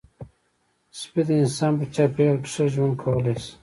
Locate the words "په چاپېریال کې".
1.79-2.49